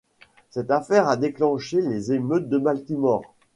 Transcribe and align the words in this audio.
Cette 0.49 0.71
affaire 0.71 1.07
a 1.07 1.15
déclenchée 1.15 1.79
les 1.79 2.11
émeutes 2.11 2.49
de 2.49 2.57
Baltimore. 2.57 3.21